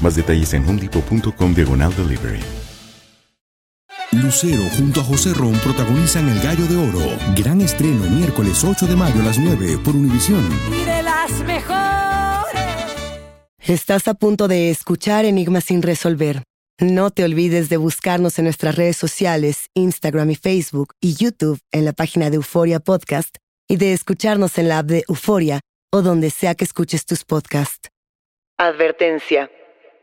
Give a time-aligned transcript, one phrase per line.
[0.00, 2.40] Más detalles en homedepot.com diagonal delivery.
[4.22, 7.18] Lucero junto a José Ron protagonizan El Gallo de Oro.
[7.36, 10.46] Gran estreno miércoles 8 de mayo a las 9 por Univisión.
[10.72, 12.62] Y de las mejores.
[13.58, 16.42] Estás a punto de escuchar Enigmas sin resolver.
[16.78, 21.84] No te olvides de buscarnos en nuestras redes sociales, Instagram y Facebook y YouTube en
[21.84, 23.36] la página de Euforia Podcast
[23.68, 25.60] y de escucharnos en la app de Euforia
[25.92, 27.88] o donde sea que escuches tus podcasts.
[28.58, 29.50] Advertencia.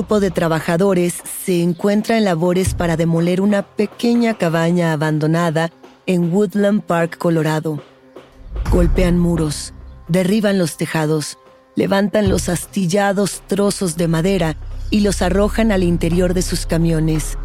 [0.00, 5.70] Grupo de trabajadores se encuentra en labores para demoler una pequeña cabaña abandonada
[6.06, 7.82] en Woodland Park, Colorado.
[8.70, 9.74] Golpean muros,
[10.08, 11.36] derriban los tejados,
[11.76, 14.56] levantan los astillados trozos de madera
[14.88, 17.36] y los arrojan al interior de sus camiones.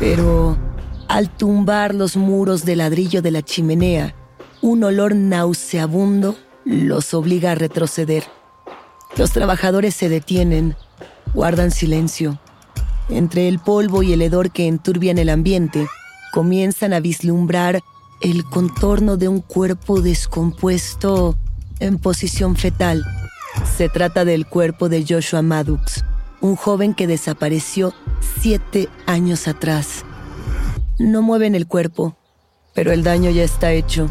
[0.00, 0.58] Pero
[1.06, 4.16] al tumbar los muros de ladrillo de la chimenea,
[4.62, 6.34] un olor nauseabundo
[6.64, 8.24] los obliga a retroceder.
[9.16, 10.74] Los trabajadores se detienen,
[11.34, 12.38] guardan silencio.
[13.08, 15.86] Entre el polvo y el hedor que enturbian el ambiente,
[16.32, 17.82] comienzan a vislumbrar
[18.22, 21.36] el contorno de un cuerpo descompuesto
[21.80, 23.04] en posición fetal.
[23.76, 26.04] Se trata del cuerpo de Joshua Maddox,
[26.40, 27.92] un joven que desapareció
[28.40, 30.04] siete años atrás.
[30.98, 32.16] No mueven el cuerpo,
[32.74, 34.10] pero el daño ya está hecho.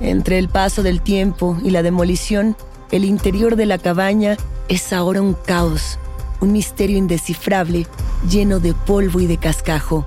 [0.00, 2.56] Entre el paso del tiempo y la demolición,
[2.90, 4.36] el interior de la cabaña
[4.68, 5.98] es ahora un caos
[6.40, 7.86] un misterio indescifrable
[8.28, 10.06] lleno de polvo y de cascajo.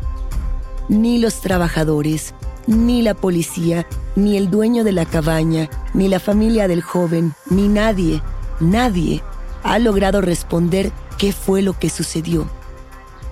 [0.88, 2.34] Ni los trabajadores,
[2.68, 7.68] ni la policía, ni el dueño de la cabaña, ni la familia del joven, ni
[7.68, 8.22] nadie,
[8.60, 9.24] nadie
[9.64, 12.48] ha logrado responder qué fue lo que sucedió.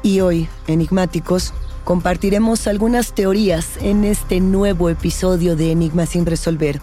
[0.03, 1.53] Y hoy, enigmáticos,
[1.84, 6.81] compartiremos algunas teorías en este nuevo episodio de Enigmas sin resolver.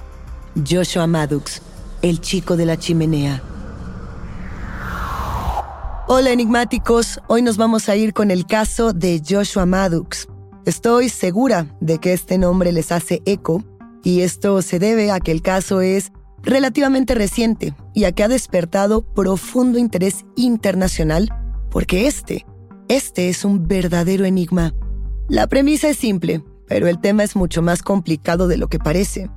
[0.69, 1.61] Joshua Maddox,
[2.03, 3.43] el chico de la chimenea.
[6.07, 10.29] Hola enigmáticos, hoy nos vamos a ir con el caso de Joshua Maddox.
[10.67, 13.65] Estoy segura de que este nombre les hace eco
[14.03, 18.29] y esto se debe a que el caso es relativamente reciente y a que ha
[18.29, 21.31] despertado profundo interés internacional
[21.71, 22.45] porque este,
[22.89, 24.75] este es un verdadero enigma.
[25.31, 29.31] La premisa es simple, pero el tema es mucho más complicado de lo que parece.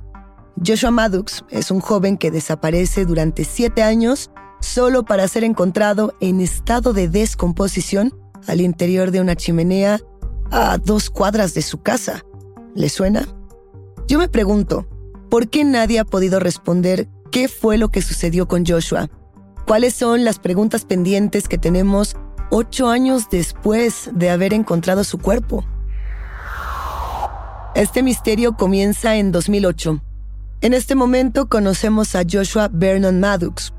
[0.62, 4.30] Joshua Maddox es un joven que desaparece durante siete años
[4.60, 8.14] solo para ser encontrado en estado de descomposición
[8.46, 10.00] al interior de una chimenea
[10.50, 12.24] a dos cuadras de su casa.
[12.74, 13.26] ¿Le suena?
[14.06, 14.86] Yo me pregunto,
[15.28, 19.10] ¿por qué nadie ha podido responder qué fue lo que sucedió con Joshua?
[19.66, 22.16] ¿Cuáles son las preguntas pendientes que tenemos
[22.50, 25.64] ocho años después de haber encontrado su cuerpo?
[27.74, 30.00] Este misterio comienza en 2008.
[30.62, 33.72] En este momento conocemos a Joshua Vernon Maddox,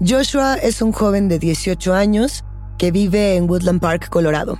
[0.00, 2.44] Joshua es un joven de 18 años
[2.78, 4.58] que vive en Woodland Park, Colorado.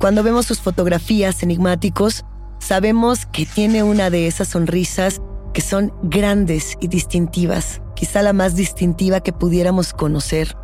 [0.00, 2.24] Cuando vemos sus fotografías enigmáticos,
[2.58, 5.22] sabemos que tiene una de esas sonrisas
[5.54, 10.56] que son grandes y distintivas, quizá la más distintiva que pudiéramos conocer.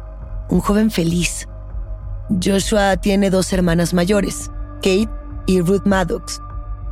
[0.51, 1.47] Un joven feliz.
[2.43, 4.51] Joshua tiene dos hermanas mayores,
[4.83, 5.09] Kate
[5.47, 6.41] y Ruth Maddox,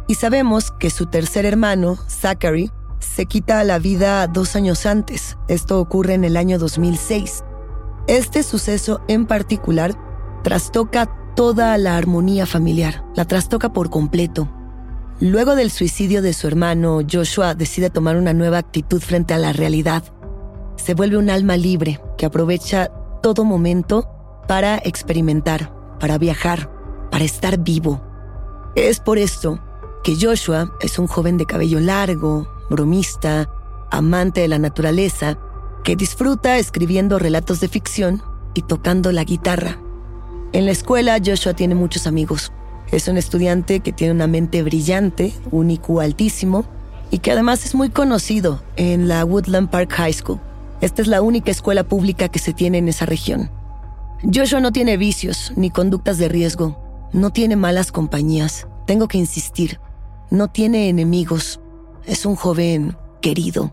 [0.06, 5.36] y sabemos que su tercer hermano, Zachary, se quita la vida dos años antes.
[5.48, 7.44] Esto ocurre en el año 2006.
[8.06, 9.94] Este suceso en particular
[10.42, 14.48] trastoca toda la armonía familiar, la trastoca por completo.
[15.20, 19.52] Luego del suicidio de su hermano, Joshua decide tomar una nueva actitud frente a la
[19.52, 20.04] realidad.
[20.76, 22.90] Se vuelve un alma libre que aprovecha
[23.22, 24.08] todo momento
[24.46, 26.70] para experimentar, para viajar,
[27.10, 28.02] para estar vivo.
[28.74, 29.58] Es por esto
[30.04, 33.50] que Joshua es un joven de cabello largo, bromista,
[33.90, 35.38] amante de la naturaleza,
[35.84, 38.22] que disfruta escribiendo relatos de ficción
[38.54, 39.78] y tocando la guitarra.
[40.52, 42.52] En la escuela Joshua tiene muchos amigos.
[42.90, 46.64] Es un estudiante que tiene una mente brillante, un IQ altísimo
[47.10, 50.40] y que además es muy conocido en la Woodland Park High School.
[50.80, 53.50] Esta es la única escuela pública que se tiene en esa región.
[54.22, 56.78] Joshua no tiene vicios ni conductas de riesgo,
[57.12, 59.80] no tiene malas compañías, tengo que insistir,
[60.30, 61.60] no tiene enemigos,
[62.06, 63.72] es un joven querido.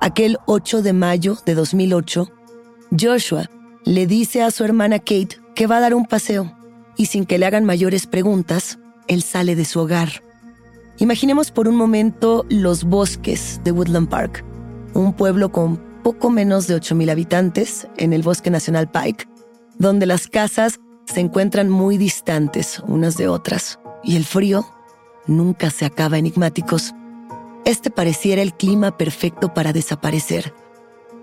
[0.00, 2.30] Aquel 8 de mayo de 2008,
[2.98, 3.50] Joshua
[3.84, 6.52] le dice a su hermana Kate que va a dar un paseo
[6.96, 8.78] y sin que le hagan mayores preguntas,
[9.08, 10.22] él sale de su hogar.
[10.98, 14.44] Imaginemos por un momento los bosques de Woodland Park,
[14.94, 19.26] un pueblo con poco menos de 8.000 habitantes en el Bosque Nacional Pike,
[19.78, 24.64] donde las casas se encuentran muy distantes unas de otras y el frío
[25.26, 26.94] nunca se acaba enigmáticos.
[27.64, 30.54] Este pareciera el clima perfecto para desaparecer.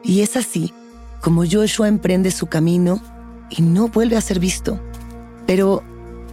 [0.04, 0.74] Y es así
[1.22, 3.02] como Joshua emprende su camino
[3.50, 4.78] y no vuelve a ser visto.
[5.48, 5.82] Pero,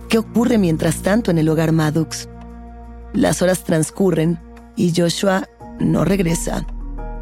[0.09, 2.29] ¿qué ocurre mientras tanto en el hogar Maddox?
[3.13, 4.41] Las horas transcurren
[4.75, 6.67] y Joshua no regresa.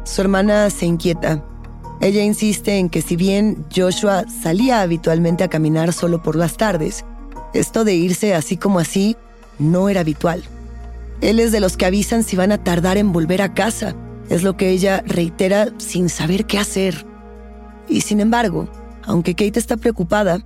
[0.03, 1.45] Su hermana se inquieta.
[2.01, 7.05] Ella insiste en que si bien Joshua salía habitualmente a caminar solo por las tardes,
[7.53, 9.15] esto de irse así como así
[9.59, 10.43] no era habitual.
[11.21, 13.95] Él es de los que avisan si van a tardar en volver a casa,
[14.29, 17.05] es lo que ella reitera sin saber qué hacer.
[17.87, 18.69] Y sin embargo,
[19.03, 20.41] aunque Kate está preocupada,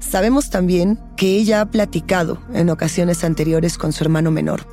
[0.00, 4.66] sabemos también que ella ha platicado en ocasiones anteriores con su hermano menor.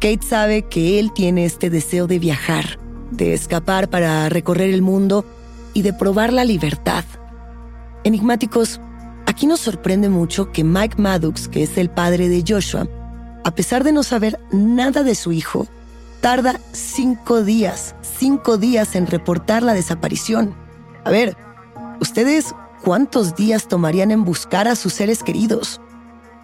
[0.00, 2.78] Kate sabe que él tiene este deseo de viajar,
[3.10, 5.26] de escapar para recorrer el mundo
[5.74, 7.04] y de probar la libertad.
[8.02, 8.80] Enigmáticos,
[9.26, 12.88] aquí nos sorprende mucho que Mike Maddox, que es el padre de Joshua,
[13.44, 15.66] a pesar de no saber nada de su hijo,
[16.20, 20.54] tarda cinco días, cinco días en reportar la desaparición.
[21.04, 21.36] A ver,
[22.00, 22.54] ¿ustedes
[22.84, 25.80] cuántos días tomarían en buscar a sus seres queridos?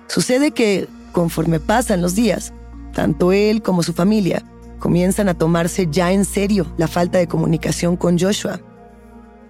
[0.08, 2.52] Sucede que, conforme pasan los días,
[2.94, 4.44] tanto él como su familia
[4.78, 8.60] comienzan a tomarse ya en serio la falta de comunicación con Joshua.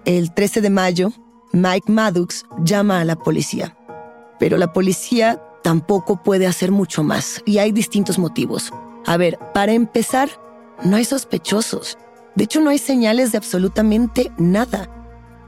[0.05, 1.11] El 13 de mayo,
[1.53, 3.77] Mike Maddox llama a la policía,
[4.39, 8.71] pero la policía tampoco puede hacer mucho más y hay distintos motivos.
[9.05, 10.29] A ver, para empezar,
[10.85, 11.97] no hay sospechosos.
[12.35, 14.89] De hecho, no hay señales de absolutamente nada.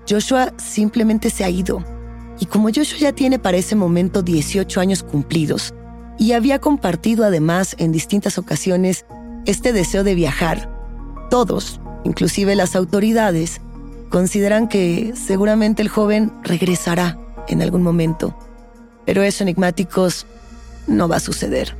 [0.09, 1.85] Joshua simplemente se ha ido.
[2.37, 5.73] Y como Joshua ya tiene para ese momento 18 años cumplidos
[6.17, 9.05] y había compartido además en distintas ocasiones
[9.45, 10.69] este deseo de viajar,
[11.29, 13.61] todos, inclusive las autoridades,
[14.09, 18.35] consideran que seguramente el joven regresará en algún momento
[19.09, 20.27] pero eso enigmáticos
[20.85, 21.75] no va a suceder.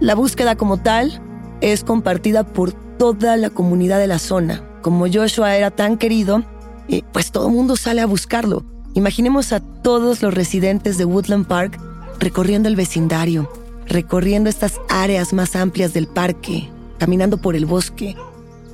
[0.00, 1.22] La búsqueda como tal
[1.60, 4.60] es compartida por toda la comunidad de la zona.
[4.82, 6.42] Como Joshua era tan querido,
[6.88, 8.64] eh, pues todo el mundo sale a buscarlo.
[8.94, 11.78] Imaginemos a todos los residentes de Woodland Park
[12.18, 13.48] recorriendo el vecindario,
[13.86, 16.68] recorriendo estas áreas más amplias del parque,
[16.98, 18.16] caminando por el bosque.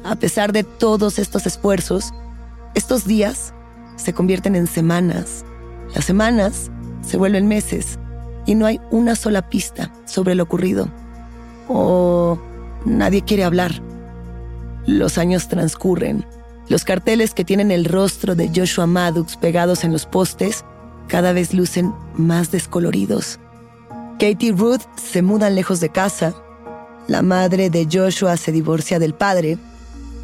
[0.04, 2.14] A pesar de todos estos esfuerzos,
[2.74, 3.52] estos días
[3.96, 5.44] se convierten en semanas.
[5.94, 6.70] Las semanas
[7.02, 7.98] se vuelven meses
[8.46, 10.88] y no hay una sola pista sobre lo ocurrido.
[11.68, 12.38] O
[12.84, 13.72] nadie quiere hablar.
[14.86, 16.24] Los años transcurren.
[16.68, 20.64] Los carteles que tienen el rostro de Joshua Maddox pegados en los postes
[21.08, 23.38] cada vez lucen más descoloridos.
[24.18, 26.34] Katie y Ruth se mudan lejos de casa.
[27.08, 29.58] La madre de Joshua se divorcia del padre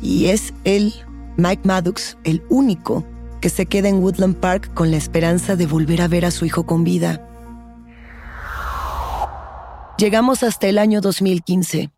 [0.01, 0.95] y es él,
[1.37, 3.05] Mike Maddox, el único
[3.41, 6.45] que se queda en Woodland Park con la esperanza de volver a ver a su
[6.45, 7.25] hijo con vida.
[9.99, 11.91] Llegamos hasta el año 2015.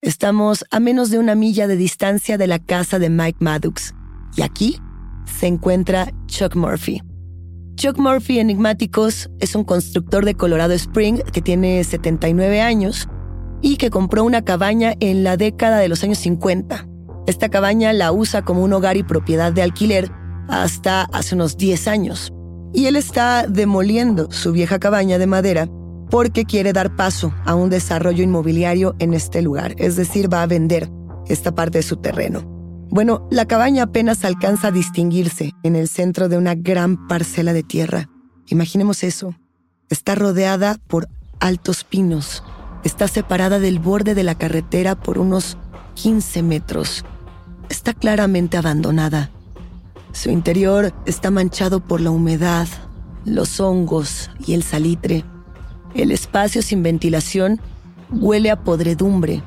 [0.00, 3.94] Estamos a menos de una milla de distancia de la casa de Mike Maddox.
[4.36, 4.80] Y aquí
[5.24, 7.02] se encuentra Chuck Murphy.
[7.74, 13.06] Chuck Murphy Enigmáticos es un constructor de Colorado Spring que tiene 79 años
[13.60, 16.88] y que compró una cabaña en la década de los años 50.
[17.26, 20.10] Esta cabaña la usa como un hogar y propiedad de alquiler
[20.48, 22.32] hasta hace unos 10 años.
[22.72, 25.68] Y él está demoliendo su vieja cabaña de madera
[26.10, 30.46] porque quiere dar paso a un desarrollo inmobiliario en este lugar, es decir, va a
[30.46, 30.88] vender
[31.26, 32.42] esta parte de su terreno.
[32.88, 37.62] Bueno, la cabaña apenas alcanza a distinguirse en el centro de una gran parcela de
[37.62, 38.08] tierra.
[38.46, 39.34] Imaginemos eso.
[39.90, 41.08] Está rodeada por
[41.40, 42.44] altos pinos.
[42.84, 45.58] Está separada del borde de la carretera por unos
[45.94, 47.04] 15 metros.
[47.68, 49.30] Está claramente abandonada.
[50.12, 52.68] Su interior está manchado por la humedad,
[53.24, 55.24] los hongos y el salitre.
[55.94, 57.60] El espacio sin ventilación
[58.10, 59.42] huele a podredumbre,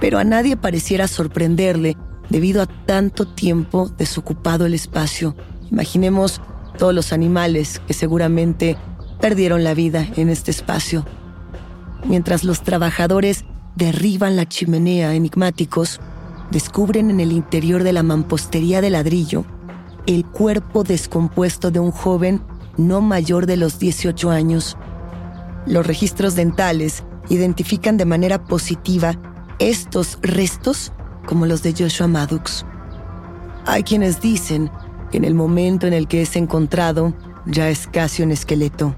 [0.00, 1.96] pero a nadie pareciera sorprenderle
[2.28, 5.34] debido a tanto tiempo desocupado el espacio.
[5.70, 6.40] Imaginemos
[6.78, 8.76] todos los animales que seguramente
[9.20, 11.06] perdieron la vida en este espacio.
[12.04, 13.44] Mientras los trabajadores
[13.76, 16.00] derriban la chimenea enigmáticos,
[16.50, 19.44] descubren en el interior de la mampostería de ladrillo
[20.06, 22.42] el cuerpo descompuesto de un joven
[22.76, 24.76] no mayor de los 18 años.
[25.66, 29.14] Los registros dentales identifican de manera positiva
[29.58, 30.92] estos restos
[31.26, 32.64] como los de Joshua Maddox.
[33.66, 34.70] Hay quienes dicen
[35.10, 37.14] que en el momento en el que es encontrado
[37.46, 38.94] ya es casi un esqueleto.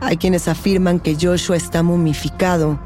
[0.00, 2.78] Hay quienes afirman que Joshua está momificado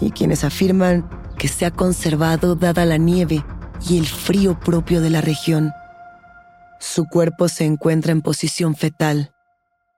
[0.00, 1.08] y quienes afirman
[1.38, 3.44] que se ha conservado dada la nieve
[3.88, 5.72] y el frío propio de la región.
[6.86, 9.32] Su cuerpo se encuentra en posición fetal,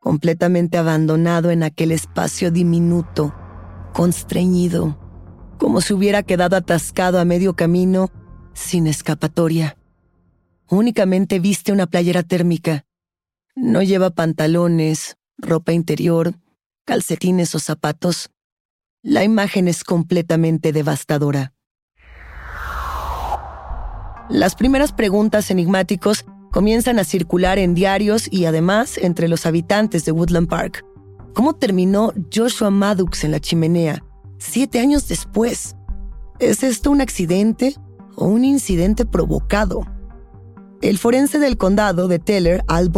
[0.01, 3.35] completamente abandonado en aquel espacio diminuto,
[3.93, 4.97] constreñido,
[5.59, 8.09] como si hubiera quedado atascado a medio camino
[8.55, 9.77] sin escapatoria.
[10.71, 12.87] Únicamente viste una playera térmica.
[13.57, 16.35] No lleva pantalones, ropa interior,
[16.87, 18.31] calcetines o zapatos.
[19.03, 21.53] La imagen es completamente devastadora.
[24.31, 26.25] Las primeras preguntas enigmáticos
[26.57, 30.87] comienzan a circular en diarios y además entre los habitantes de Woodland Park.
[31.35, 34.03] ¿Cómo terminó Joshua Maddox en la chimenea
[34.39, 35.77] siete años después?
[36.39, 37.75] ¿Es esto un accidente
[38.15, 39.83] o un incidente provocado?
[40.81, 42.91] El forense del condado de Teller, Al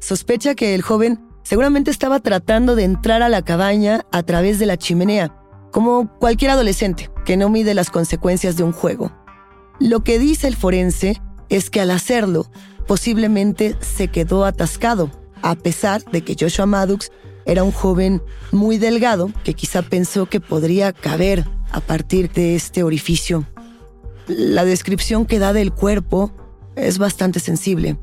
[0.00, 4.66] sospecha que el joven seguramente estaba tratando de entrar a la cabaña a través de
[4.66, 5.34] la chimenea,
[5.72, 9.10] como cualquier adolescente que no mide las consecuencias de un juego.
[9.80, 12.50] Lo que dice el forense es que al hacerlo,
[12.86, 15.10] posiblemente se quedó atascado,
[15.42, 17.10] a pesar de que Joshua Maddox
[17.46, 18.22] era un joven
[18.52, 23.46] muy delgado que quizá pensó que podría caber a partir de este orificio.
[24.26, 26.32] La descripción que da del cuerpo
[26.76, 27.98] es bastante sensible,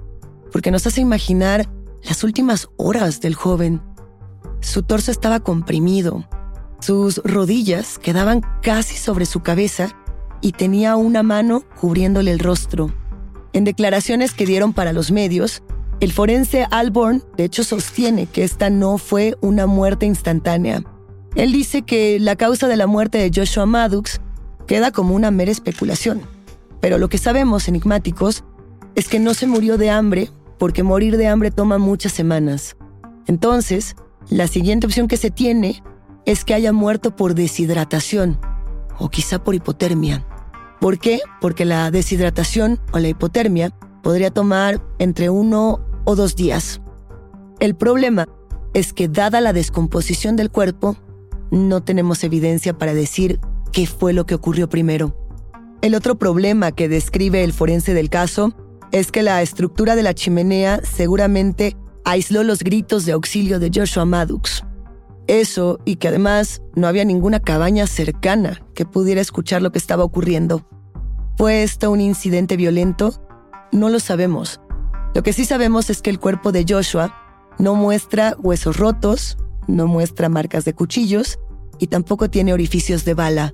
[0.51, 1.67] porque nos hace imaginar
[2.03, 3.81] las últimas horas del joven.
[4.59, 6.27] Su torso estaba comprimido,
[6.79, 9.95] sus rodillas quedaban casi sobre su cabeza
[10.41, 12.91] y tenía una mano cubriéndole el rostro.
[13.53, 15.61] En declaraciones que dieron para los medios,
[15.99, 20.83] el forense Alborn de hecho sostiene que esta no fue una muerte instantánea.
[21.35, 24.19] Él dice que la causa de la muerte de Joshua Maddox
[24.67, 26.21] queda como una mera especulación.
[26.79, 28.43] Pero lo que sabemos, enigmáticos,
[28.95, 32.75] es que no se murió de hambre porque morir de hambre toma muchas semanas.
[33.27, 33.95] Entonces,
[34.29, 35.83] la siguiente opción que se tiene
[36.25, 38.39] es que haya muerto por deshidratación
[38.99, 40.25] o quizá por hipotermia.
[40.81, 41.19] ¿Por qué?
[41.39, 43.69] Porque la deshidratación o la hipotermia
[44.01, 46.81] podría tomar entre uno o dos días.
[47.59, 48.27] El problema
[48.73, 50.97] es que dada la descomposición del cuerpo,
[51.51, 53.39] no tenemos evidencia para decir
[53.71, 55.15] qué fue lo que ocurrió primero.
[55.83, 58.51] El otro problema que describe el forense del caso
[58.91, 64.05] es que la estructura de la chimenea seguramente aisló los gritos de auxilio de Joshua
[64.05, 64.63] Maddox.
[65.27, 70.03] Eso y que además no había ninguna cabaña cercana que pudiera escuchar lo que estaba
[70.03, 70.65] ocurriendo.
[71.37, 73.23] ¿Fue esto un incidente violento?
[73.71, 74.59] No lo sabemos.
[75.13, 77.15] Lo que sí sabemos es que el cuerpo de Joshua
[77.59, 79.37] no muestra huesos rotos,
[79.67, 81.39] no muestra marcas de cuchillos
[81.79, 83.53] y tampoco tiene orificios de bala.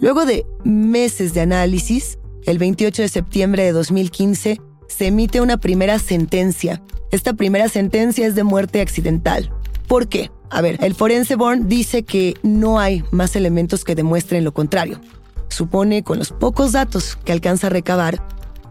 [0.00, 5.98] Luego de meses de análisis, el 28 de septiembre de 2015 se emite una primera
[5.98, 6.82] sentencia.
[7.10, 9.50] Esta primera sentencia es de muerte accidental.
[9.88, 10.30] ¿Por qué?
[10.50, 15.00] A ver, el forense Bourne dice que no hay más elementos que demuestren lo contrario.
[15.48, 18.22] Supone, con los pocos datos que alcanza a recabar,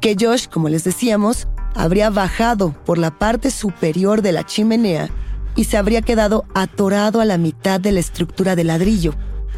[0.02, 5.10] que Josh, como les decíamos, habría bajado por la parte superior de la chimenea
[5.56, 9.14] y se habría quedado atorado a la mitad de la estructura de ladrillo,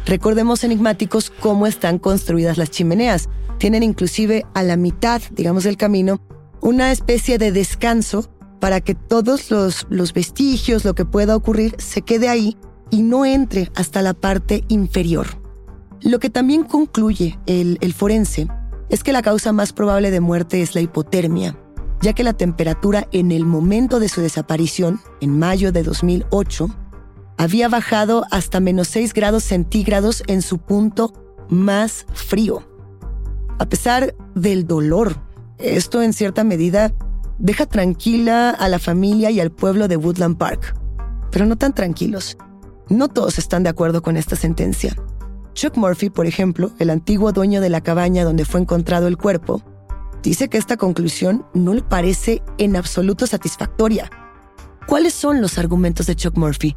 [0.08, 3.28] Recordemos enigmáticos cómo están construidas las chimeneas.
[3.58, 6.22] Tienen inclusive a la mitad, digamos, del camino,
[6.62, 12.02] una especie de descanso para que todos los, los vestigios, lo que pueda ocurrir, se
[12.02, 12.56] quede ahí
[12.90, 15.26] y no entre hasta la parte inferior.
[16.00, 18.48] Lo que también concluye el, el forense
[18.88, 21.56] es que la causa más probable de muerte es la hipotermia,
[22.00, 26.68] ya que la temperatura en el momento de su desaparición, en mayo de 2008,
[27.36, 31.12] había bajado hasta menos 6 grados centígrados en su punto
[31.48, 32.62] más frío.
[33.58, 35.16] A pesar del dolor,
[35.58, 36.92] esto en cierta medida
[37.38, 40.74] deja tranquila a la familia y al pueblo de Woodland Park,
[41.30, 42.36] pero no tan tranquilos.
[42.88, 44.96] No todos están de acuerdo con esta sentencia.
[45.54, 49.62] Chuck Murphy, por ejemplo, el antiguo dueño de la cabaña donde fue encontrado el cuerpo,
[50.22, 54.10] dice que esta conclusión no le parece en absoluto satisfactoria.
[54.86, 56.76] ¿Cuáles son los argumentos de Chuck Murphy?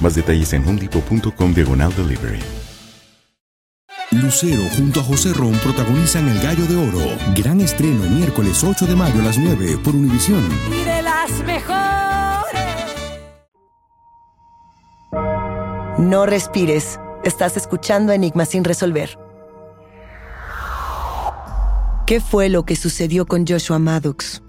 [0.00, 2.40] Más detalles en homedepot.com diagonal delivery.
[4.10, 7.16] Lucero junto a José Ron protagonizan El Gallo de Oro.
[7.36, 10.42] Gran estreno miércoles 8 de mayo a las 9 por Univisión.
[10.72, 11.78] Y de las mejores.
[15.98, 16.98] No respires.
[17.22, 19.18] Estás escuchando Enigma sin resolver.
[22.06, 24.42] ¿Qué fue lo que sucedió con Joshua Maddox?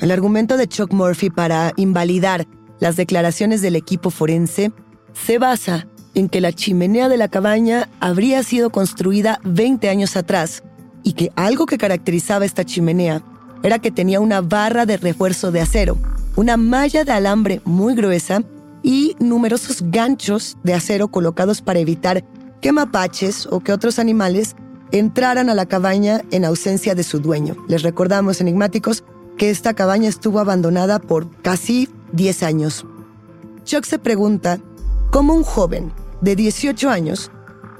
[0.00, 2.48] El argumento de Chuck Murphy para invalidar
[2.80, 4.72] las declaraciones del equipo forense
[5.12, 10.62] se basa en que la chimenea de la cabaña habría sido construida 20 años atrás
[11.02, 13.22] y que algo que caracterizaba esta chimenea
[13.62, 15.98] era que tenía una barra de refuerzo de acero,
[16.36, 18.42] una malla de alambre muy gruesa
[18.82, 22.24] y numerosos ganchos de acero colocados para evitar
[22.60, 24.56] que mapaches o que otros animales
[24.92, 27.56] entraran a la cabaña en ausencia de su dueño.
[27.68, 29.04] Les recordamos, enigmáticos,
[29.36, 32.86] que esta cabaña estuvo abandonada por casi 10 años.
[33.64, 34.60] Chuck se pregunta
[35.10, 37.30] cómo un joven de 18 años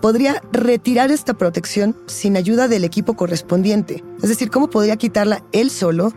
[0.00, 4.04] podría retirar esta protección sin ayuda del equipo correspondiente.
[4.22, 6.12] Es decir, cómo podría quitarla él solo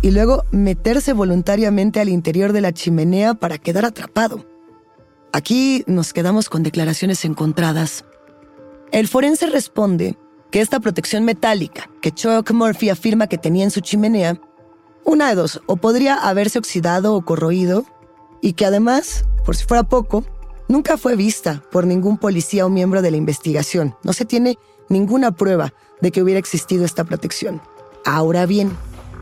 [0.00, 4.46] y luego meterse voluntariamente al interior de la chimenea para quedar atrapado.
[5.32, 8.04] Aquí nos quedamos con declaraciones encontradas.
[8.92, 10.16] El forense responde
[10.50, 14.40] que esta protección metálica que Chuck Murphy afirma que tenía en su chimenea
[15.04, 17.84] una de dos, o podría haberse oxidado o corroído,
[18.40, 20.24] y que además, por si fuera poco,
[20.68, 23.96] nunca fue vista por ningún policía o miembro de la investigación.
[24.02, 24.58] No se tiene
[24.88, 27.60] ninguna prueba de que hubiera existido esta protección.
[28.04, 28.70] Ahora bien,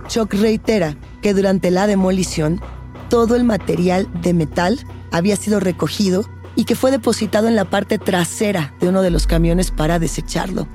[0.08, 2.60] Chuck reitera que durante la demolición,
[3.08, 4.80] todo el material de metal
[5.12, 9.26] había sido recogido y que fue depositado en la parte trasera de uno de los
[9.26, 10.66] camiones para desecharlo.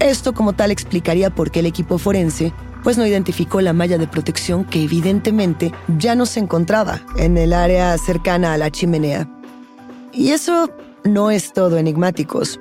[0.00, 2.52] Esto como tal explicaría por qué el equipo forense
[2.82, 7.52] pues no identificó la malla de protección que evidentemente ya no se encontraba en el
[7.52, 9.28] área cercana a la chimenea.
[10.12, 10.70] Y eso
[11.04, 12.60] no es todo enigmáticos.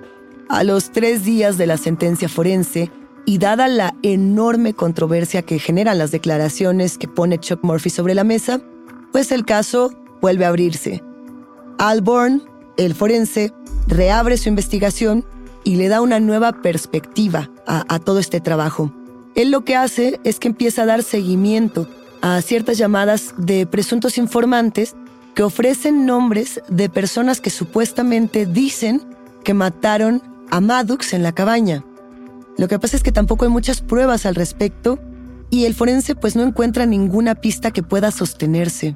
[0.49, 2.91] A los tres días de la sentencia forense,
[3.27, 8.23] y dada la enorme controversia que generan las declaraciones que pone Chuck Murphy sobre la
[8.23, 8.61] mesa,
[9.11, 11.03] pues el caso vuelve a abrirse.
[11.77, 12.41] Alborn,
[12.77, 13.51] el forense,
[13.85, 15.25] reabre su investigación
[15.65, 18.93] y le da una nueva perspectiva a, a todo este trabajo.
[19.37, 21.87] Él lo que hace es que empieza a dar seguimiento
[22.21, 24.95] a ciertas llamadas de presuntos informantes
[25.35, 28.99] que ofrecen nombres de personas que supuestamente dicen
[29.43, 31.85] que mataron a Maddox en la cabaña.
[32.57, 34.97] Lo que pasa es que tampoco hay muchas pruebas al respecto
[35.51, 38.95] y el forense pues no encuentra ninguna pista que pueda sostenerse.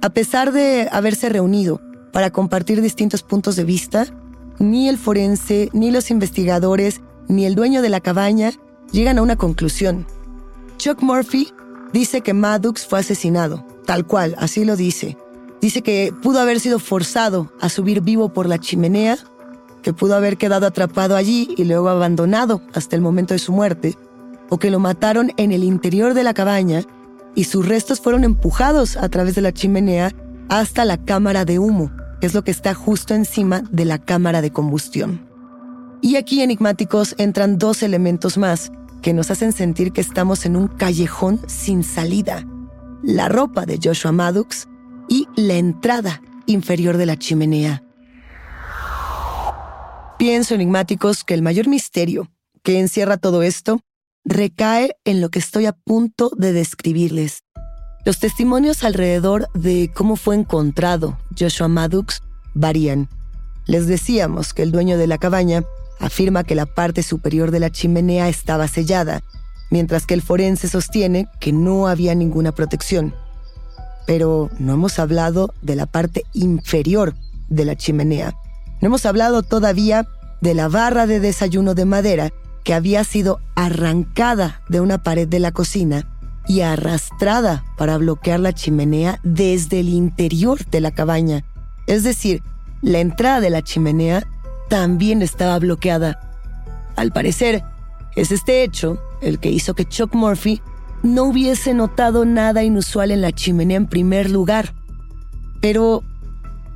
[0.00, 1.82] A pesar de haberse reunido
[2.14, 4.06] para compartir distintos puntos de vista,
[4.58, 8.54] ni el forense, ni los investigadores, ni el dueño de la cabaña
[8.94, 10.06] llegan a una conclusión.
[10.78, 11.52] Chuck Murphy
[11.92, 15.18] dice que Maddox fue asesinado, tal cual, así lo dice.
[15.60, 19.18] Dice que pudo haber sido forzado a subir vivo por la chimenea
[19.82, 23.96] que pudo haber quedado atrapado allí y luego abandonado hasta el momento de su muerte,
[24.48, 26.82] o que lo mataron en el interior de la cabaña
[27.34, 30.14] y sus restos fueron empujados a través de la chimenea
[30.48, 34.40] hasta la cámara de humo, que es lo que está justo encima de la cámara
[34.40, 35.26] de combustión.
[36.00, 38.70] Y aquí enigmáticos entran dos elementos más
[39.04, 42.46] que nos hacen sentir que estamos en un callejón sin salida.
[43.02, 44.66] La ropa de Joshua Maddox
[45.10, 47.84] y la entrada inferior de la chimenea.
[50.18, 52.30] Pienso enigmáticos que el mayor misterio
[52.62, 53.80] que encierra todo esto
[54.24, 57.44] recae en lo que estoy a punto de describirles.
[58.06, 62.22] Los testimonios alrededor de cómo fue encontrado Joshua Maddox
[62.54, 63.10] varían.
[63.66, 65.62] Les decíamos que el dueño de la cabaña
[66.04, 69.22] afirma que la parte superior de la chimenea estaba sellada,
[69.70, 73.14] mientras que el forense sostiene que no había ninguna protección.
[74.06, 77.14] Pero no hemos hablado de la parte inferior
[77.48, 78.34] de la chimenea.
[78.80, 80.06] No hemos hablado todavía
[80.40, 82.32] de la barra de desayuno de madera
[82.64, 86.08] que había sido arrancada de una pared de la cocina
[86.46, 91.44] y arrastrada para bloquear la chimenea desde el interior de la cabaña.
[91.86, 92.42] Es decir,
[92.82, 94.26] la entrada de la chimenea
[94.74, 96.18] también estaba bloqueada.
[96.96, 97.62] Al parecer,
[98.16, 100.60] es este hecho el que hizo que Chuck Murphy
[101.04, 104.74] no hubiese notado nada inusual en la chimenea en primer lugar.
[105.60, 106.02] Pero,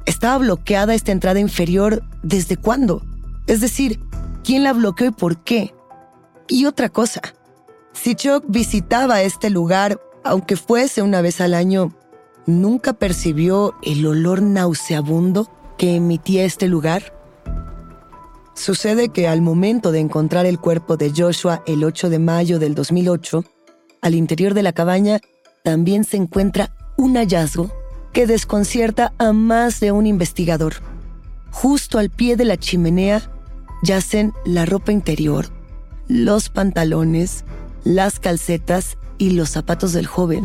[0.07, 3.03] ¿estaba bloqueada esta entrada inferior desde cuándo?
[3.49, 3.99] Es decir,
[4.45, 5.75] ¿quién la bloqueó y por qué?
[6.47, 7.21] Y otra cosa,
[7.95, 11.93] si Chuck visitaba este lugar, aunque fuese una vez al año,
[12.47, 17.18] ¿nunca percibió el olor nauseabundo que emitía este lugar?
[18.59, 22.75] Sucede que al momento de encontrar el cuerpo de Joshua el 8 de mayo del
[22.75, 23.45] 2008,
[24.03, 25.21] al interior de la cabaña
[25.63, 27.71] también se encuentra un hallazgo
[28.13, 30.75] que desconcierta a más de un investigador.
[31.53, 33.31] Justo al pie de la chimenea
[33.85, 35.47] yacen la ropa interior,
[36.09, 37.45] los pantalones,
[37.85, 40.45] las calcetas y los zapatos del joven.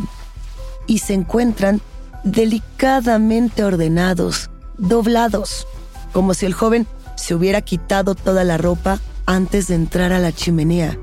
[0.86, 1.80] Y se encuentran
[2.22, 5.66] delicadamente ordenados, doblados,
[6.12, 10.32] como si el joven se hubiera quitado toda la ropa antes de entrar a la
[10.32, 10.98] chimenea.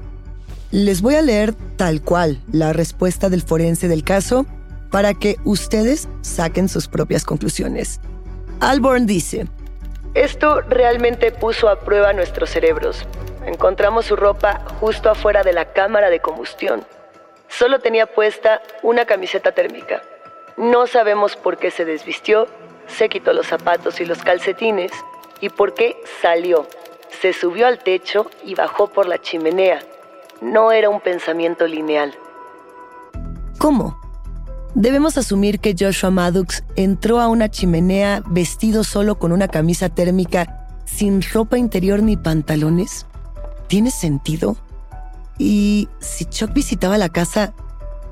[0.72, 4.46] Les voy a leer tal cual la respuesta del forense del caso
[4.90, 8.00] para que ustedes saquen sus propias conclusiones.
[8.60, 9.48] Alborn dice,
[10.14, 13.06] esto realmente puso a prueba nuestros cerebros.
[13.46, 16.86] Encontramos su ropa justo afuera de la cámara de combustión.
[17.48, 20.02] Solo tenía puesta una camiseta térmica.
[20.58, 22.48] No sabemos por qué se desvistió,
[22.88, 24.92] se quitó los zapatos y los calcetines
[25.42, 26.68] y por qué salió.
[27.22, 29.80] Se subió al techo y bajó por la chimenea.
[30.40, 32.16] No era un pensamiento lineal.
[33.58, 34.00] ¿Cómo?
[34.74, 40.68] Debemos asumir que Joshua Maddox entró a una chimenea vestido solo con una camisa térmica,
[40.86, 43.06] sin ropa interior ni pantalones.
[43.68, 44.56] ¿Tiene sentido?
[45.38, 47.54] Y si Chuck visitaba la casa,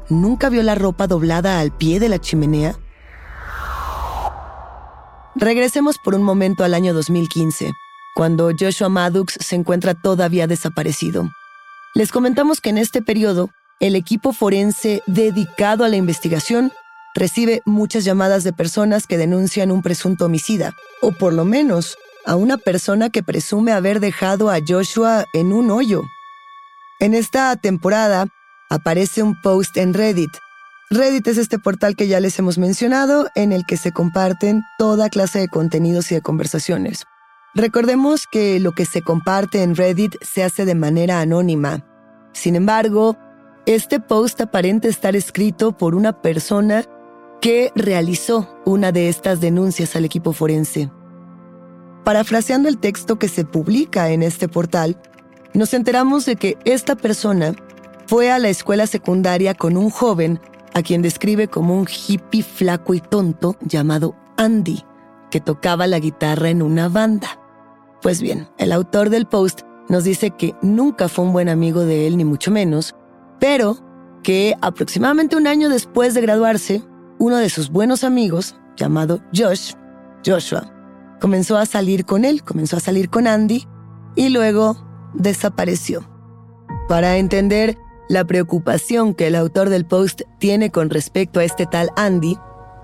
[0.09, 2.75] ¿nunca vio la ropa doblada al pie de la chimenea?
[5.39, 7.71] Regresemos por un momento al año 2015,
[8.13, 11.29] cuando Joshua Maddox se encuentra todavía desaparecido.
[11.95, 13.49] Les comentamos que en este periodo,
[13.79, 16.73] el equipo forense dedicado a la investigación
[17.15, 22.35] recibe muchas llamadas de personas que denuncian un presunto homicida, o por lo menos a
[22.35, 26.01] una persona que presume haber dejado a Joshua en un hoyo.
[26.99, 28.27] En esta temporada
[28.69, 30.31] aparece un post en Reddit
[30.91, 35.09] Reddit es este portal que ya les hemos mencionado en el que se comparten toda
[35.09, 37.05] clase de contenidos y de conversaciones.
[37.53, 41.85] Recordemos que lo que se comparte en Reddit se hace de manera anónima.
[42.33, 43.15] Sin embargo,
[43.67, 46.85] este post aparenta estar escrito por una persona
[47.39, 50.89] que realizó una de estas denuncias al equipo forense.
[52.03, 54.99] Parafraseando el texto que se publica en este portal,
[55.53, 57.53] nos enteramos de que esta persona
[58.07, 60.39] fue a la escuela secundaria con un joven
[60.73, 64.83] a quien describe como un hippie flaco y tonto llamado Andy,
[65.31, 67.39] que tocaba la guitarra en una banda.
[68.01, 72.07] Pues bien, el autor del post nos dice que nunca fue un buen amigo de
[72.07, 72.95] él, ni mucho menos,
[73.39, 73.77] pero
[74.23, 76.83] que aproximadamente un año después de graduarse,
[77.17, 79.73] uno de sus buenos amigos, llamado Josh,
[80.25, 80.71] Joshua,
[81.19, 83.67] comenzó a salir con él, comenzó a salir con Andy
[84.15, 84.77] y luego
[85.13, 86.07] desapareció.
[86.87, 87.77] Para entender
[88.09, 92.37] la preocupación que el autor del post tiene con respecto a este tal Andy,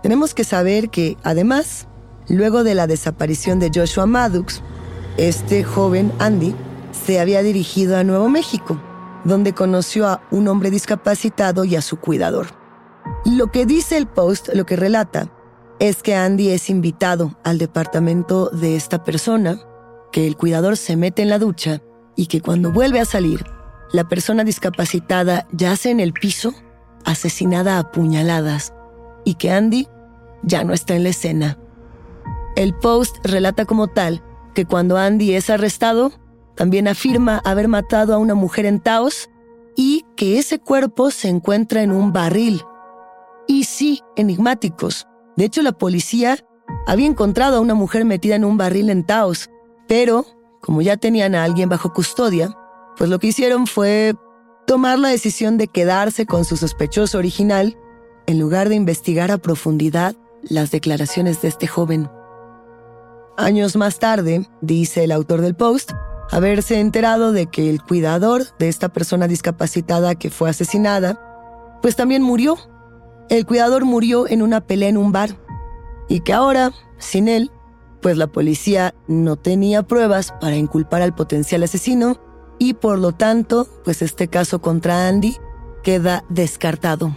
[0.04, 1.88] tenemos que saber que, además,
[2.30, 4.62] luego de la desaparición de Joshua Maddox,
[5.18, 6.54] este joven Andy
[6.92, 8.80] se había dirigido a Nuevo México,
[9.24, 12.48] donde conoció a un hombre discapacitado y a su cuidador.
[13.26, 15.32] Lo que dice el post, lo que relata,
[15.80, 19.60] es que Andy es invitado al departamento de esta persona,
[20.12, 21.82] que el cuidador se mete en la ducha
[22.16, 23.55] y que cuando vuelve a salir,
[23.91, 26.54] la persona discapacitada yace en el piso,
[27.04, 28.74] asesinada a puñaladas,
[29.24, 29.88] y que Andy
[30.43, 31.58] ya no está en la escena.
[32.56, 36.12] El post relata como tal que cuando Andy es arrestado,
[36.56, 39.30] también afirma haber matado a una mujer en Taos
[39.76, 42.63] y que ese cuerpo se encuentra en un barril.
[43.48, 45.06] Y sí, enigmáticos.
[45.36, 46.38] De hecho, la policía
[46.88, 49.50] había encontrado a una mujer metida en un barril en Taos,
[49.88, 50.26] pero
[50.62, 52.58] como ya tenían a alguien bajo custodia,
[52.97, 54.15] pues lo que hicieron fue
[54.65, 57.77] tomar la decisión de quedarse con su sospechoso original
[58.25, 62.10] en lugar de investigar a profundidad las declaraciones de este joven.
[63.38, 65.91] Años más tarde, dice el autor del post,
[66.31, 72.23] haberse enterado de que el cuidador de esta persona discapacitada que fue asesinada, pues también
[72.23, 72.58] murió.
[73.29, 75.38] El cuidador murió en una pelea en un bar
[76.08, 77.51] y que ahora, sin él,
[78.01, 82.19] pues la policía no tenía pruebas para inculpar al potencial asesino
[82.60, 85.36] y por lo tanto, pues este caso contra Andy
[85.84, 87.15] queda descartado.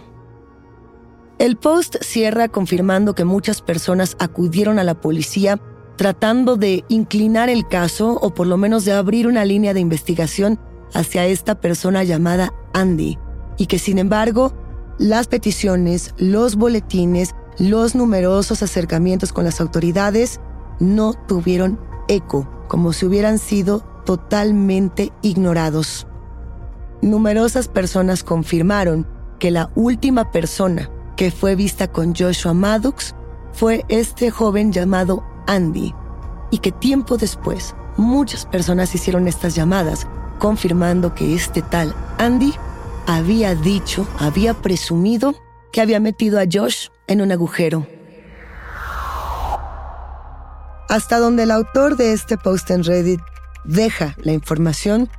[1.37, 5.59] El post cierra confirmando que muchas personas acudieron a la policía
[5.95, 10.59] tratando de inclinar el caso o por lo menos de abrir una línea de investigación
[10.93, 13.17] hacia esta persona llamada Andy,
[13.57, 14.53] y que sin embargo
[14.97, 20.39] las peticiones, los boletines, los numerosos acercamientos con las autoridades
[20.79, 26.05] no tuvieron eco, como si hubieran sido totalmente ignorados.
[27.01, 29.07] Numerosas personas confirmaron
[29.39, 33.15] que la última persona que fue vista con Joshua Maddox
[33.53, 35.93] fue este joven llamado Andy,
[36.51, 40.07] y que tiempo después muchas personas hicieron estas llamadas
[40.39, 42.53] confirmando que este tal Andy
[43.05, 45.35] había dicho, había presumido
[45.71, 47.85] que había metido a Josh en un agujero.
[50.89, 53.21] Hasta donde el autor de este post en Reddit
[53.63, 55.09] deja la información,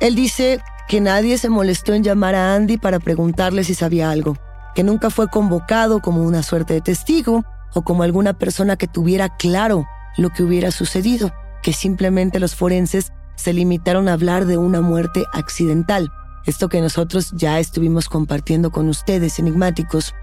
[0.00, 4.36] él dice que nadie se molestó en llamar a Andy para preguntarle si sabía algo
[4.74, 9.36] que nunca fue convocado como una suerte de testigo o como alguna persona que tuviera
[9.36, 11.32] claro lo que hubiera sucedido,
[11.62, 16.10] que simplemente los forenses se limitaron a hablar de una muerte accidental,
[16.44, 20.14] esto que nosotros ya estuvimos compartiendo con ustedes, enigmáticos.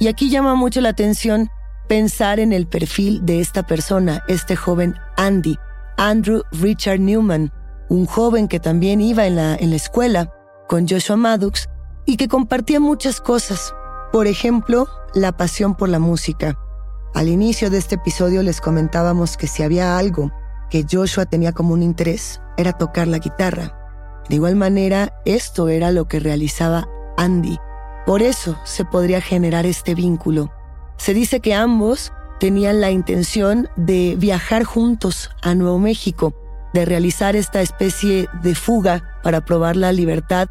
[0.00, 1.50] Y aquí llama mucho la atención
[1.88, 5.56] pensar en el perfil de esta persona, este joven Andy,
[5.96, 7.52] Andrew Richard Newman,
[7.88, 10.32] un joven que también iba en la, en la escuela
[10.68, 11.68] con Joshua Maddox
[12.04, 13.74] y que compartía muchas cosas,
[14.12, 16.58] por ejemplo, la pasión por la música.
[17.14, 20.30] Al inicio de este episodio les comentábamos que si había algo
[20.70, 23.74] que Joshua tenía como un interés, era tocar la guitarra.
[24.28, 27.58] De igual manera, esto era lo que realizaba Andy.
[28.04, 30.50] Por eso se podría generar este vínculo.
[30.96, 36.34] Se dice que ambos tenían la intención de viajar juntos a Nuevo México,
[36.74, 40.48] de realizar esta especie de fuga para probar la libertad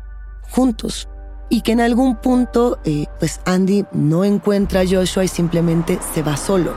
[0.49, 1.07] juntos
[1.49, 6.23] y que en algún punto, eh, pues Andy no encuentra a Joshua y simplemente se
[6.23, 6.73] va solo.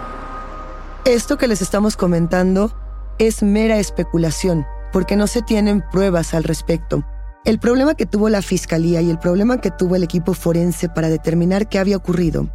[1.04, 2.72] Esto que les estamos comentando
[3.18, 7.02] es mera especulación, porque no se tienen pruebas al respecto.
[7.44, 11.08] El problema que tuvo la fiscalía y el problema que tuvo el equipo forense para
[11.08, 12.50] determinar qué había ocurrido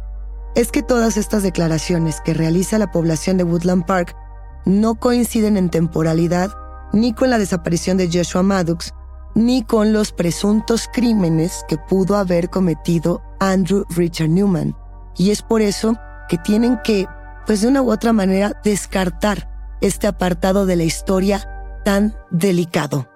[0.54, 4.16] es que todas estas declaraciones que realiza la población de Woodland Park
[4.64, 6.50] no coinciden en temporalidad
[6.92, 8.92] ni con la desaparición de Joshua Maddox,
[9.34, 14.76] ni con los presuntos crímenes que pudo haber cometido Andrew Richard Newman.
[15.16, 15.96] Y es por eso
[16.28, 17.06] que tienen que,
[17.46, 23.08] pues de una u otra manera, descartar este apartado de la historia tan delicado.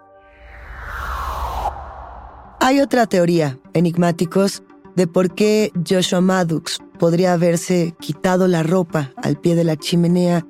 [2.61, 4.64] Hay otra teoría, enigmáticos,
[4.96, 10.46] de por qué Joshua Maddox podría haberse quitado la ropa al pie de la chimenea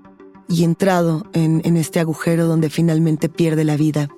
[0.48, 4.08] y entrado en, en este agujero donde finalmente pierde la vida.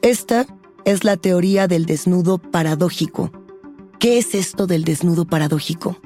[0.00, 0.46] Esta
[0.84, 3.30] es la teoría del desnudo paradójico.
[3.98, 5.96] ¿Qué es esto del desnudo paradójico?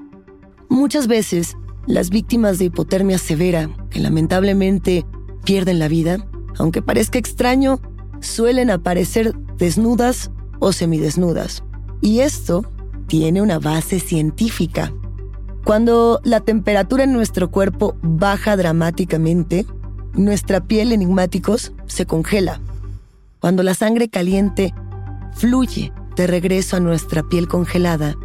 [0.68, 5.06] Muchas veces, las víctimas de hipotermia severa, que lamentablemente
[5.44, 7.80] pierden la vida, aunque parezca extraño,
[8.20, 11.62] suelen aparecer desnudas o semidesnudas.
[12.00, 12.64] Y esto
[13.06, 14.92] tiene una base científica.
[15.66, 19.66] Cuando la temperatura en nuestro cuerpo baja dramáticamente,
[20.14, 22.60] nuestra piel enigmáticos se congela
[23.40, 24.74] cuando la sangre caliente
[25.34, 28.16] fluye de regreso a nuestra piel congelada,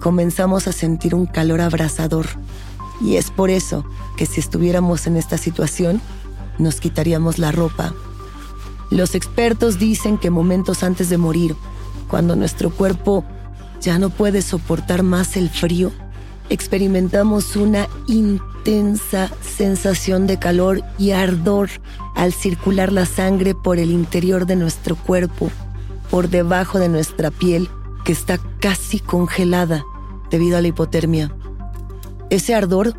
[0.00, 2.26] comenzamos a sentir un calor abrasador.
[3.00, 3.84] Y es por eso
[4.16, 6.00] que si estuviéramos en esta situación,
[6.58, 7.92] nos quitaríamos la ropa.
[8.90, 11.56] Los expertos dicen que momentos antes de morir,
[12.08, 13.24] cuando nuestro cuerpo
[13.80, 15.92] ya no puede soportar más el frío,
[16.50, 21.70] experimentamos una intensa sensación de calor y ardor
[22.14, 25.50] al circular la sangre por el interior de nuestro cuerpo,
[26.10, 27.68] por debajo de nuestra piel,
[28.04, 29.84] que está casi congelada
[30.30, 31.34] debido a la hipotermia.
[32.30, 32.94] Ese ardor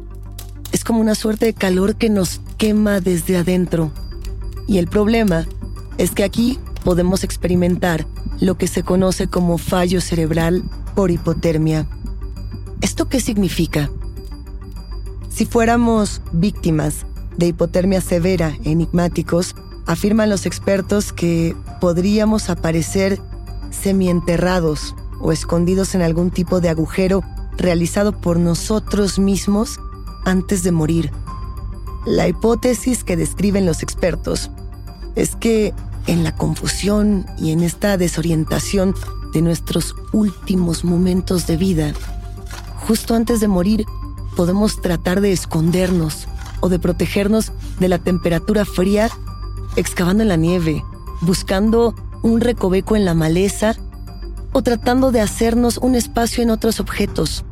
[0.72, 3.92] es como una suerte de calor que nos quema desde adentro.
[4.68, 5.46] Y el problema
[5.98, 8.06] es que aquí podemos experimentar
[8.40, 10.64] lo que se conoce como fallo cerebral
[10.96, 11.88] por hipotermia.
[12.82, 13.90] ¿Esto qué significa?
[15.30, 17.06] Si fuéramos víctimas
[17.38, 23.20] de hipotermia severa enigmáticos, afirman los expertos que podríamos aparecer
[23.70, 27.24] semienterrados o escondidos en algún tipo de agujero
[27.58, 29.80] realizado por nosotros mismos
[30.26, 31.12] antes de morir.
[32.06, 34.52] La hipótesis que describen los expertos
[35.16, 35.74] es que
[36.08, 38.94] en la confusión y en esta desorientación
[39.34, 41.94] de nuestros últimos momentos de vida,
[42.88, 43.86] justo antes de morir,
[44.36, 46.28] podemos tratar de escondernos
[46.60, 49.10] o de protegernos de la temperatura fría
[49.76, 50.84] excavando en la nieve,
[51.22, 53.76] buscando un recoveco en la maleza
[54.54, 57.44] o tratando de hacernos un espacio en otros objetos.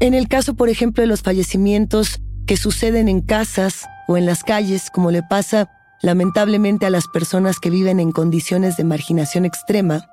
[0.00, 4.44] En el caso, por ejemplo, de los fallecimientos que suceden en casas o en las
[4.44, 5.70] calles, como le pasa
[6.02, 10.08] lamentablemente a las personas que viven en condiciones de marginación extrema,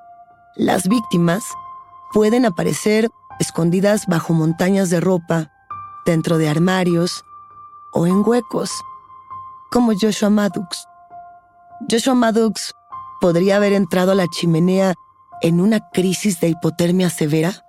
[0.55, 1.43] las víctimas
[2.13, 5.51] pueden aparecer escondidas bajo montañas de ropa,
[6.05, 7.23] dentro de armarios
[7.93, 8.71] o en huecos,
[9.71, 10.85] como Joshua Maddox.
[11.89, 12.73] Joshua Maddox
[13.21, 14.95] podría haber entrado a la chimenea
[15.41, 17.65] en una crisis de hipotermia severa.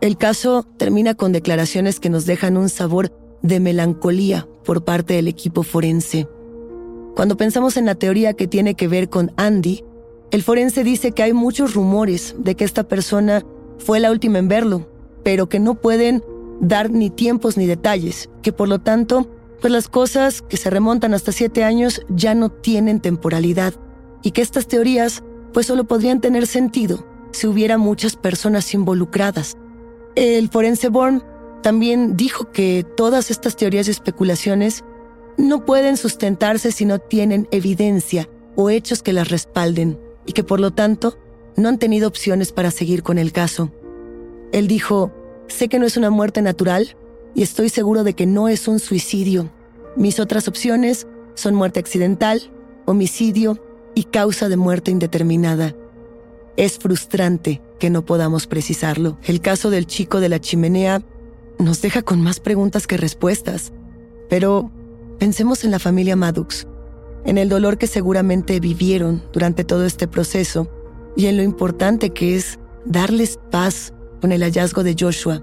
[0.00, 3.12] El caso termina con declaraciones que nos dejan un sabor
[3.42, 6.28] de melancolía por parte del equipo forense.
[7.16, 9.82] Cuando pensamos en la teoría que tiene que ver con Andy,
[10.30, 13.44] el forense dice que hay muchos rumores de que esta persona
[13.78, 14.86] fue la última en verlo,
[15.22, 16.22] pero que no pueden
[16.60, 21.14] dar ni tiempos ni detalles, que por lo tanto, pues las cosas que se remontan
[21.14, 23.74] hasta siete años ya no tienen temporalidad
[24.22, 25.22] y que estas teorías
[25.54, 29.56] pues solo podrían tener sentido si hubiera muchas personas involucradas.
[30.14, 31.22] El forense Born
[31.62, 34.84] también dijo que todas estas teorías y especulaciones
[35.38, 40.60] no pueden sustentarse si no tienen evidencia o hechos que las respalden y que por
[40.60, 41.18] lo tanto
[41.56, 43.72] no han tenido opciones para seguir con el caso.
[44.52, 45.10] Él dijo,
[45.48, 46.96] sé que no es una muerte natural
[47.34, 49.50] y estoy seguro de que no es un suicidio.
[49.96, 52.42] Mis otras opciones son muerte accidental,
[52.84, 53.58] homicidio
[53.94, 55.74] y causa de muerte indeterminada.
[56.58, 59.18] Es frustrante que no podamos precisarlo.
[59.24, 61.02] El caso del chico de la chimenea
[61.58, 63.72] nos deja con más preguntas que respuestas.
[64.28, 64.70] Pero
[65.18, 66.66] pensemos en la familia Maddox,
[67.24, 70.68] en el dolor que seguramente vivieron durante todo este proceso
[71.16, 75.42] y en lo importante que es darles paz con el hallazgo de Joshua.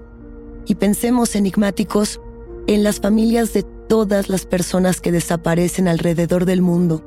[0.66, 2.20] Y pensemos enigmáticos
[2.66, 7.04] en las familias de todas las personas que desaparecen alrededor del mundo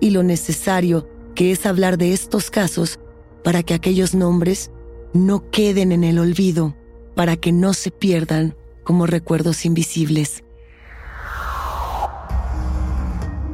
[0.00, 3.00] y lo necesario que es hablar de estos casos
[3.42, 4.70] para que aquellos nombres
[5.12, 6.76] no queden en el olvido
[7.14, 10.42] para que no se pierdan como recuerdos invisibles.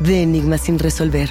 [0.00, 1.30] de Enigmas sin resolver.